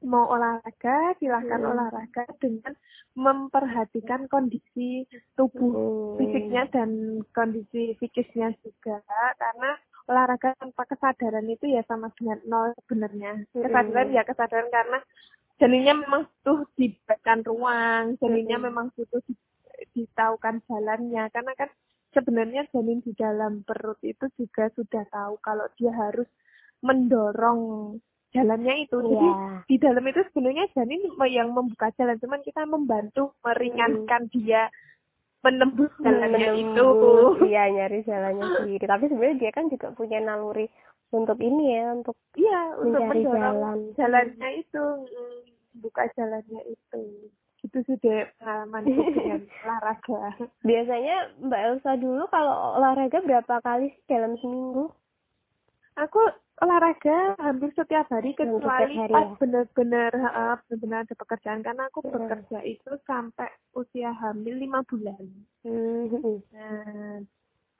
[0.00, 1.72] mau olahraga silahkan Hmm.
[1.76, 2.72] olahraga dengan
[3.16, 5.04] memperhatikan kondisi
[5.36, 6.16] tubuh Hmm.
[6.16, 9.00] fisiknya dan kondisi psikisnya juga
[9.36, 9.76] karena
[10.08, 13.60] olahraga tanpa kesadaran itu ya sama dengan nol sebenarnya Hmm.
[13.64, 14.98] kesadaran ya kesadaran karena
[15.60, 18.66] janinnya memang butuh diberikan ruang janinnya Hmm.
[18.72, 19.34] memang butuh di,
[19.96, 21.68] ditahukan jalannya karena kan
[22.12, 26.28] sebenarnya janin di dalam perut itu juga sudah tahu kalau dia harus
[26.84, 27.60] mendorong
[28.34, 28.96] jalannya itu.
[29.00, 29.48] Jadi Iya.
[29.64, 31.00] di dalam itu sebenarnya janin
[31.32, 34.68] yang membuka jalan cuman kita membantu meringankan dia
[35.40, 36.74] menembus jalannya itu.
[36.74, 38.84] Menembus, iya nyari jalannya sendiri.
[38.84, 40.66] Tapi sebenarnya dia kan juga punya naluri
[41.14, 43.78] untuk ini ya untuk iya untuk mendorong jalan.
[43.94, 45.40] jalannya itu mm,
[45.80, 47.30] buka jalannya itu.
[47.62, 50.34] Itu sih deh pengalamanku dengan olahraga.
[50.66, 54.90] Biasanya mbak Elsa dulu kalau olahraga berapa kali sih dalam seminggu?
[55.96, 56.20] Aku
[56.56, 59.36] olahraga hampir setiap hari kecuali hari pas ya?
[59.36, 62.14] benar-benar ha, benar-benar ada pekerjaan karena aku Hmm.
[62.16, 65.20] bekerja itu sampai usia hamil lima bulan
[65.66, 66.40] Hmm.
[66.54, 67.20] Nah,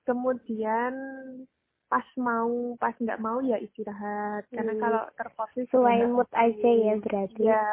[0.05, 0.93] kemudian
[1.87, 4.43] pas mau pas nggak mau ya istirahat.
[4.51, 4.83] Karena Hmm.
[4.83, 7.43] kalau terfokus sesuai juga mood aja ya berarti.
[7.47, 7.67] Iya.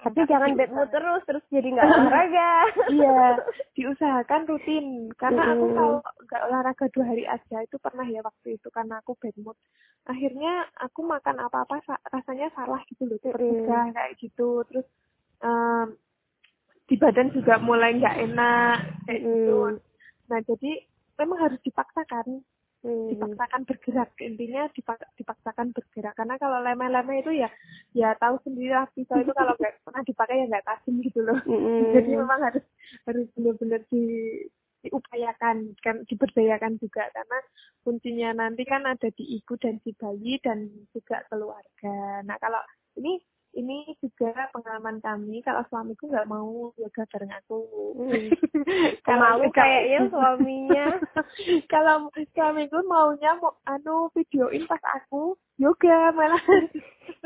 [0.00, 2.52] tapi jangan bad mood terus terus jadi nggak olahraga.
[2.88, 3.20] Iya.
[3.76, 4.86] Diusahakan rutin.
[5.20, 5.76] Karena aku Mm-mm.
[5.76, 9.58] kalau nggak olahraga dua hari aja itu pernah ya waktu itu karena aku bad mood.
[10.08, 11.76] Akhirnya aku makan apa apa
[12.08, 14.64] rasanya salah gitu loh tergugah kayak gitu.
[14.72, 14.86] Terus
[15.44, 15.92] em,
[16.88, 19.56] di badan juga mulai nggak enak kayak gitu.
[19.60, 19.76] Mm.
[20.28, 20.72] nah jadi
[21.20, 22.40] memang harus dipaksakan
[22.78, 23.10] Hmm.
[23.10, 27.50] dipaksakan bergerak intinya dipak- dipaksakan bergerak karena kalau lemeh-lemeh itu ya
[27.90, 31.42] ya tahu sendiri lah pisau itu kalau nggak pernah dipakai ya nggak tajam gitu loh
[31.42, 31.90] Mm-mm.
[31.98, 32.62] jadi memang harus
[33.02, 34.02] harus benar-benar di
[34.86, 37.38] diupayakan kan diberdayakan juga karena
[37.82, 42.62] kuncinya nanti kan ada di ibu dan si bayi dan juga keluarga nah kalau
[42.94, 43.18] ini
[43.50, 47.58] ini juga pengalaman kami kalau suamiku nggak mau yoga bareng aku
[47.98, 48.28] Hmm.
[49.06, 50.86] Kalau- kayaknya suaminya.
[51.66, 56.38] kalau suamiku maunya mau anu videoin pas aku yoga malah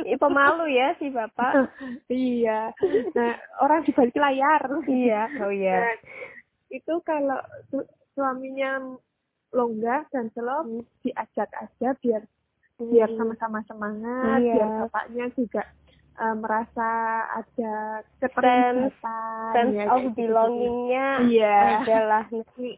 [0.01, 1.69] Ih, pemalu ya si bapak
[2.09, 2.71] iya
[3.13, 5.95] nah orang di balik layar iya oh iya Nah,
[6.71, 7.37] itu kalau
[7.69, 8.95] su- suaminya
[9.51, 10.81] longgar dan slow Hmm.
[11.03, 12.23] diajak aja biar
[12.79, 13.19] biar Hmm.
[13.21, 14.55] sama-sama semangat Iya.
[14.55, 15.63] biar bapaknya juga
[16.13, 16.89] eh, merasa
[17.33, 20.13] ada sense keterlibatan sense ya, of gitu.
[20.17, 21.59] belongingnya Iya.
[21.83, 22.25] adalah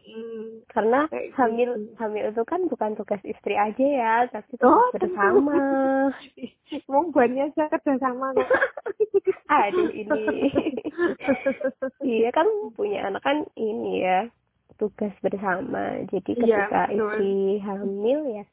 [0.73, 1.91] karena Kayak hamil gitu.
[1.97, 5.55] hamil itu kan bukan tugas istri aja ya tapi Oh, tugas bersama
[6.91, 8.49] Wong buatnya aja kerjasama kok.
[9.45, 10.49] aduh ini
[12.01, 14.25] iya kan punya anak kan ini ya
[14.77, 16.97] tugas bersama jadi Iya, ketika betul.
[16.97, 18.45] istri hamil ya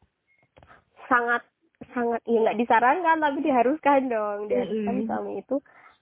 [1.09, 1.43] sangat
[1.91, 5.07] sangat ya nggak disarankan tapi diharuskan dong diharuskan Mm-mm.
[5.07, 5.57] suami itu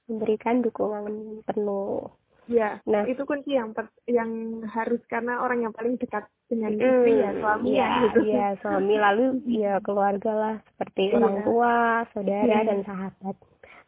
[0.07, 1.05] memberikan dukungan
[1.45, 2.11] penuh
[2.51, 3.07] Ya, Nah.
[3.07, 4.27] itu kunci yang per- yang
[4.66, 8.19] harus karena orang yang paling dekat dengan Hmm, istri ya suami iya, ya gitu.
[8.27, 11.14] iya, suami lalu ya keluarga lah seperti Iya.
[11.14, 11.75] orang tua,
[12.11, 12.66] saudara Iya.
[12.66, 13.37] dan sahabat.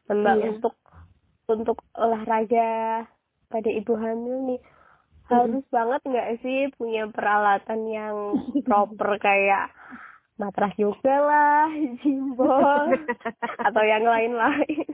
[0.07, 0.47] Mbak Iya.
[0.47, 0.75] untuk
[1.51, 2.71] untuk olahraga
[3.51, 4.61] pada ibu hamil nih
[5.27, 8.15] harus banget nggak sih punya peralatan yang
[8.63, 9.75] proper kayak
[10.43, 11.71] matras yoga lah,
[12.03, 12.99] jimbol
[13.71, 14.91] atau yang lain-lain.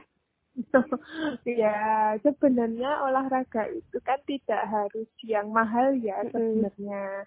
[1.47, 7.25] ya sebenarnya olahraga itu kan tidak harus yang mahal ya sebenarnya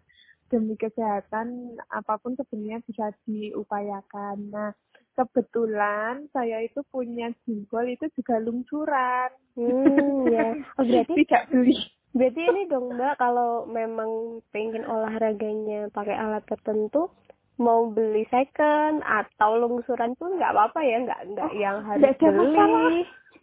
[0.52, 4.52] demi kesehatan apa pun sebenarnya bisa diupayakan.
[4.52, 4.70] Nah,
[5.16, 9.32] kebetulan saya itu punya jempol itu juga lungsuran.
[9.56, 10.52] Hmm, ya.
[10.76, 11.76] Oh, berarti tidak beli.
[12.12, 17.08] Berarti ini dong Mbak kalau memang pengen olahraganya pakai alat tertentu
[17.56, 22.14] mau beli second atau lungsuran pun nggak apa-apa ya nggak nggak Oh, yang harus nggak
[22.16, 22.40] ada beli.
[22.40, 22.92] masalah.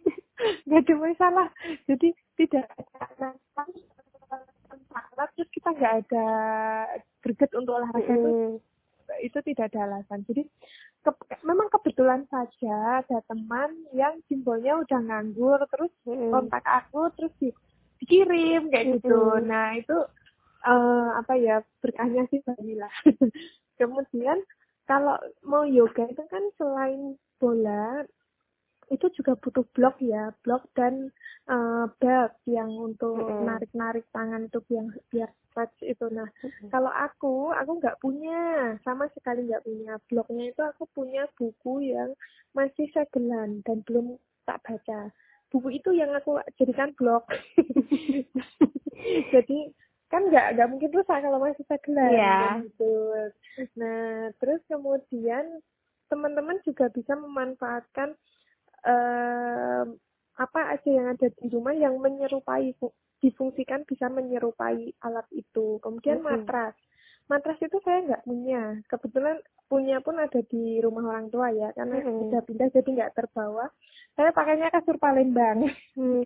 [0.64, 1.48] Nggak ada masalah.
[1.84, 3.28] Jadi tidak ada
[4.90, 6.26] alat terus kita nggak ada
[7.20, 8.52] greget untuk olahraga itu Mm-mm.
[9.20, 10.24] itu tidak ada alasan.
[10.24, 10.42] Jadi
[11.00, 16.32] ke- memang kebetulan saja ada teman yang simbolnya udah nganggur terus Mm-mm.
[16.32, 17.52] kontak aku terus di,
[18.00, 19.12] dikirim kayak gitu.
[19.12, 19.44] Mm-mm.
[19.44, 19.96] Nah itu
[20.64, 22.88] eh, apa ya berkahnya sih Balila.
[23.80, 24.44] Kemudian
[24.84, 28.04] kalau mau yoga itu kan selain bola
[28.90, 31.14] itu juga butuh blok ya, blok dan
[31.46, 33.46] eh, belt yang untuk Mm-mm.
[33.46, 36.10] narik-narik tangan itu yang biar stretch itu.
[36.10, 36.26] Nah
[36.74, 39.94] kalau aku, aku nggak punya, sama sekali nggak punya.
[40.10, 42.10] Blognya itu aku punya buku yang
[42.50, 45.14] masih segelan dan belum tak baca.
[45.54, 47.22] Buku itu yang aku jadikan blog.
[49.32, 49.70] Jadi
[50.10, 52.10] kan nggak nggak mungkin rusak kalau masih segelan.
[52.10, 52.34] Iya.
[52.34, 52.92] kan gitu.
[53.78, 55.44] Nah terus kemudian
[56.10, 58.18] teman-teman juga bisa memanfaatkan
[58.82, 59.86] em,
[60.34, 65.78] apa aja yang ada di rumah yang menyerupai fu- difungsikan bisa menyerupai alat itu.
[65.78, 66.28] Kemudian Mm-mm.
[66.42, 66.74] matras.
[67.30, 68.82] Matras itu saya nggak punya.
[68.90, 69.38] Kebetulan
[69.70, 72.26] punya pun ada di rumah orang tua ya, karena Mm-mm.
[72.26, 73.70] sudah pindah jadi nggak terbawa.
[74.18, 75.62] Saya pakainya kasur Palembang.
[76.00, 76.24] Hmm,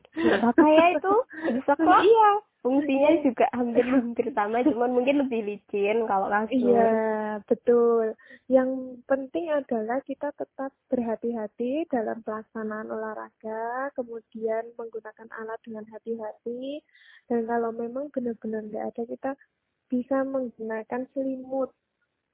[0.65, 1.15] ya itu
[1.51, 2.01] bisa kok.
[2.07, 2.31] iya,
[2.65, 6.57] Fungsinya juga hampir-hampir sama, cuman mungkin lebih licin kalau kasur.
[6.57, 6.97] Iya,
[7.45, 8.17] betul.
[8.49, 16.81] Yang penting adalah kita tetap berhati-hati dalam pelaksanaan olahraga, kemudian menggunakan alat dengan hati-hati,
[17.29, 19.31] dan kalau memang benar-benar nggak ada, kita
[19.89, 21.71] bisa menggunakan selimut.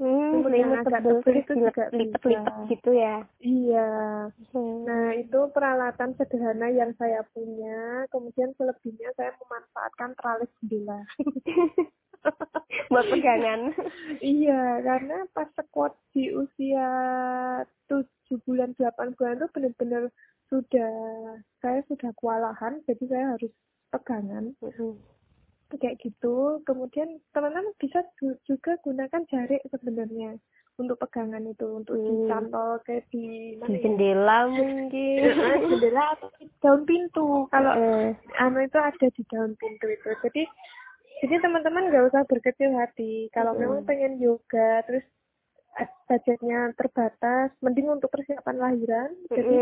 [0.00, 2.68] Hmm, Selimut yang agak tebal itu terus juga lipet-lipet bisa.
[2.72, 3.16] gitu ya.
[3.44, 3.90] Iya.
[4.56, 4.80] Hmm.
[4.88, 8.08] Nah, itu peralatan sederhana yang saya punya.
[8.08, 11.04] Kemudian selebihnya saya memanfaatkan teralis jendela.
[12.92, 13.76] Buat pegangan.
[14.24, 16.88] Iya, karena pas squat di usia
[17.88, 20.02] tujuh bulan, delapan bulan itu benar-benar
[20.50, 20.92] sudah,
[21.62, 23.52] saya sudah kewalahan, jadi saya harus
[23.94, 24.52] pegangan.
[24.60, 24.98] Mm-mm.
[25.72, 26.58] Kayak gitu.
[26.64, 30.34] Kemudian teman-teman bisa ju- juga gunakan jarik sebenarnya
[30.76, 32.06] untuk pegangan itu, untuk Hmm.
[32.24, 33.80] dicantol kayak di Di ya?
[33.80, 35.20] jendela mungkin.
[35.54, 37.46] Eh, jendela atau di daun pintu.
[37.48, 40.08] Kalau Eh, anu itu ada di daun pintu itu.
[40.24, 40.42] Jadi
[41.20, 43.28] jadi teman-teman nggak usah berkecil hati.
[43.30, 43.60] Kalau Mm.
[43.60, 45.04] memang pengen yoga, terus
[46.04, 49.10] budgetnya terbatas, mending untuk persiapan lahiran.
[49.30, 49.54] Jadi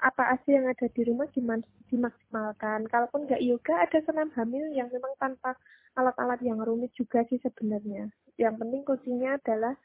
[0.00, 2.88] apa aja yang ada di rumah diman- dimaksimalkan.
[2.88, 5.52] Kalaupun nggak yoga, ada senam hamil yang memang tanpa
[5.94, 8.08] alat-alat yang rumit juga sih sebenarnya.
[8.40, 9.76] Yang penting kuncinya adalah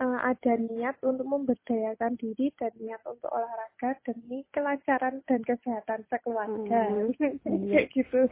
[0.00, 6.82] eh, ada niat untuk memberdayakan diri dan niat untuk olahraga demi kelancaran dan kesehatan sekeluarga.
[6.90, 7.14] Hmm,
[7.46, 8.26] Kayak gitu.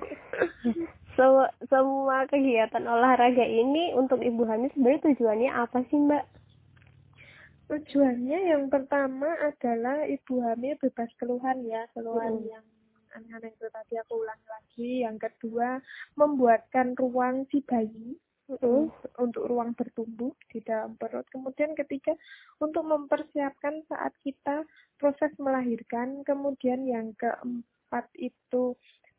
[1.14, 6.26] So- semua kegiatan olahraga ini untuk ibu hamil sebenarnya tujuannya apa sih mbak?
[7.68, 12.48] Tujuannya yang pertama adalah ibu hamil bebas keluhan ya, keluhan Mm.
[12.48, 12.66] yang
[13.12, 14.90] aneh-aneh itu tadi aku ulangi lagi.
[15.04, 15.76] Yang kedua,
[16.16, 18.16] membuatkan ruang si bayi
[18.48, 18.88] Mm-mm.
[19.20, 21.28] untuk ruang bertumbuh di dalam perut.
[21.28, 22.16] Kemudian ketiga,
[22.64, 24.64] untuk mempersiapkan saat kita
[24.96, 26.24] proses melahirkan.
[26.24, 28.72] Kemudian yang keempat itu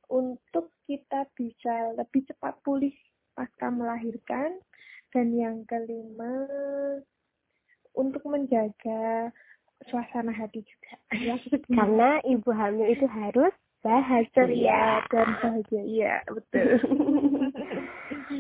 [0.10, 2.94] untuk kita bisa lebih cepat pulih
[3.38, 4.58] pasca melahirkan.
[5.14, 6.46] Dan yang kelima,
[7.96, 9.32] untuk menjaga
[9.88, 10.94] suasana hati juga.
[11.20, 11.36] Ya,
[11.72, 14.32] Karena ibu hamil itu harus bahagia.
[14.36, 15.82] ceria dan bahagia.
[15.84, 16.68] Iya, betul.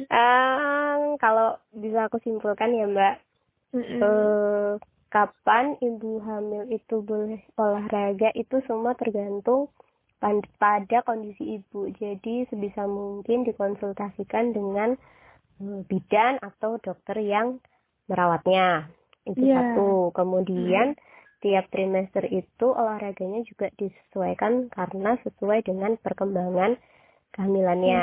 [0.09, 3.15] Em, kalau bisa aku simpulkan ya mbak,
[3.73, 4.01] Mm-mm.
[4.01, 4.71] eh,
[5.09, 9.69] kapan ibu hamil itu boleh olahraga itu semua tergantung
[10.59, 11.89] pada kondisi ibu.
[11.95, 14.93] Jadi sebisa mungkin dikonsultasikan dengan
[15.61, 17.57] eh, bidan atau dokter yang
[18.05, 18.89] merawatnya.
[19.29, 19.55] Itu Iya.
[19.55, 20.11] satu.
[20.11, 20.97] Kemudian
[21.39, 26.75] tiap trimester itu olahraganya juga disesuaikan karena sesuai dengan perkembangan
[27.31, 28.01] kehamilannya.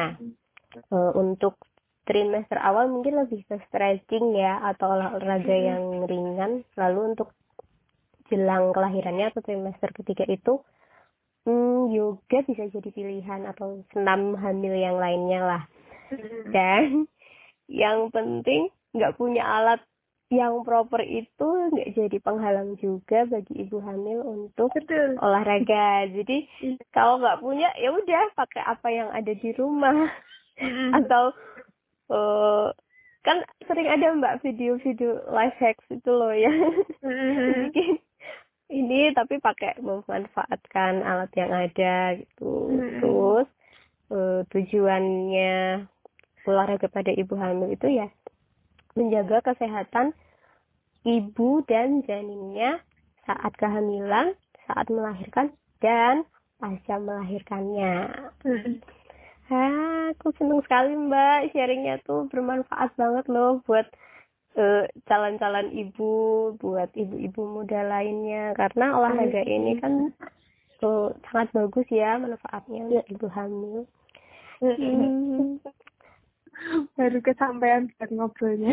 [0.77, 1.57] Eh, untuk
[2.07, 5.67] trimester awal mungkin lebih ke stretching ya atau olahraga Mm-mm.
[5.67, 7.35] yang ringan lalu untuk
[8.31, 10.63] jelang kelahirannya atau trimester ketiga itu
[11.49, 15.63] hmm, yoga bisa jadi pilihan atau senam hamil yang lainnya lah
[16.13, 16.53] Mm-mm.
[16.55, 17.11] dan
[17.67, 19.81] yang penting nggak punya alat
[20.27, 25.15] yang proper itu nggak jadi penghalang juga bagi ibu hamil untuk Betul.
[25.23, 26.11] olahraga.
[26.11, 26.51] Jadi
[26.91, 30.11] kalau nggak punya ya udah pakai apa yang ada di rumah.
[30.99, 31.31] Atau
[32.11, 32.67] eh,
[33.23, 33.39] kan
[33.71, 36.51] sering ada mbak video-video life hacks itu loh ya.
[37.71, 38.03] Bikin
[38.83, 42.75] ini tapi pakai memanfaatkan alat yang ada gitu.
[42.99, 43.47] Terus
[44.11, 45.87] eh, tujuannya
[46.51, 48.11] olahraga pada ibu hamil itu ya
[48.97, 50.17] menjaga kesehatan
[51.07, 52.83] ibu dan janinnya
[53.29, 54.35] saat kehamilan
[54.67, 56.27] saat melahirkan dan
[56.59, 58.11] pasca melahirkannya.
[59.47, 63.87] Ah, aku seneng sekali mbak sharingnya tuh bermanfaat banget loh buat
[64.59, 70.11] eh, calon-calon ibu, buat ibu-ibu muda lainnya karena olahraga ini kan
[70.83, 73.79] eh, sangat bagus ya manfaatnya untuk ibu hamil.
[74.59, 75.61] Hmm.
[76.97, 78.73] Baru kesampaian buat ngobrolnya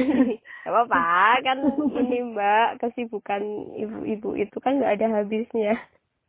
[0.63, 1.03] Gak apa-apa
[1.43, 1.57] kan
[1.99, 3.43] ini mbak kesibukan
[3.75, 5.75] ibu-ibu itu kan nggak ada habisnya.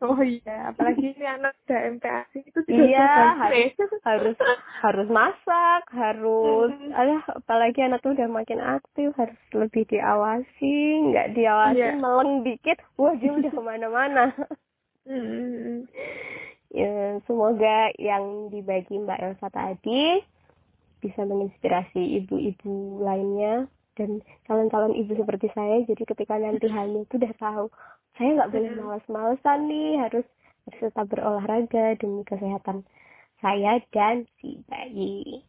[0.02, 3.32] oh iya apalagi ini anak udah MPASI itu juga Iya, udah
[4.04, 4.36] harus
[4.82, 10.76] harus masak, harus alah apalagi anak tuh udah makin aktif, harus lebih diawasi,
[11.08, 11.96] nggak diawasi Iya.
[11.96, 14.34] meleng dikit, wah dia udah ke mana-mana.
[16.74, 20.18] Ya, semoga yang dibagi Mbak Elsa tadi
[21.04, 23.68] bisa menginspirasi ibu-ibu lainnya
[24.00, 25.84] dan calon-calon ibu seperti saya.
[25.84, 27.64] Jadi ketika nanti hamil tuh udah tahu
[28.16, 30.26] saya nggak boleh malas-malesan nih, harus
[30.64, 32.88] harus tetap berolahraga demi kesehatan
[33.44, 35.44] saya dan si bayi.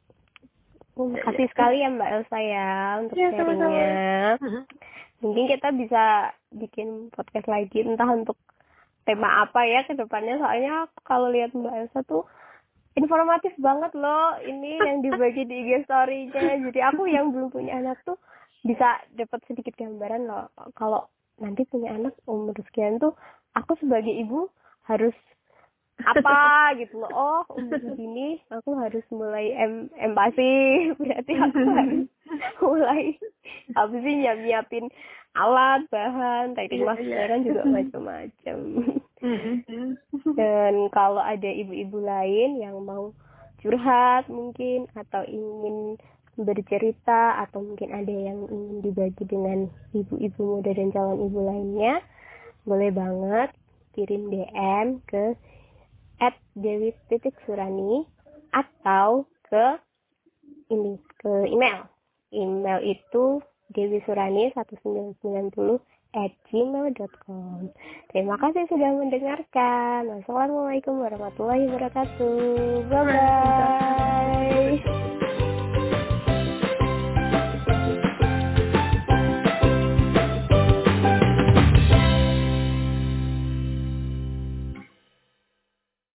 [0.95, 2.67] Oh, makasih sekali ya Mbak Elsa ya
[3.03, 3.67] untuk Iya, sama-sama.
[3.67, 3.95] sharingnya.
[5.19, 6.03] Mungkin kita bisa
[6.55, 8.39] bikin podcast lagi entah untuk
[9.03, 12.23] tema apa ya ke depannya soalnya kalau lihat Mbak Elsa tuh
[12.95, 16.63] informatif banget loh ini yang dibagi di IG story-nya.
[16.71, 18.15] Jadi aku yang belum punya anak tuh
[18.65, 21.05] bisa dapat sedikit gambaran loh kalau
[21.37, 23.13] nanti punya anak umur sekian tuh
[23.53, 24.47] aku sebagai ibu
[24.87, 25.13] harus
[26.03, 27.11] apa gitu loh.
[27.11, 30.53] Oh, umur segini aku harus mulai em empati.
[30.99, 32.03] Berarti aku harus
[32.59, 33.03] mulai
[33.75, 34.85] apa sih nyiap nyiapin
[35.35, 37.31] alat bahan teknik Iya, masker iya.
[37.31, 38.57] kan juga macam-macam.
[40.39, 43.15] dan kalau ada ibu-ibu lain yang mau
[43.63, 45.95] curhat mungkin atau ingin
[46.35, 52.03] bercerita atau mungkin ada yang ingin dibagi dengan ibu-ibu muda dan calon ibu lainnya
[52.67, 53.55] boleh banget
[53.95, 55.39] kirim DM ke
[56.19, 56.91] at dewi
[58.51, 59.65] atau ke
[60.71, 61.87] ini ke email.
[62.35, 63.39] Email itu
[63.71, 65.79] dewi surani 1990
[66.49, 67.69] gmail.com.
[68.11, 70.07] Terima kasih sudah mendengarkan.
[70.07, 72.87] Wassalamualaikum warahmatullahi wabarakatuh.
[72.87, 75.03] Bye-bye.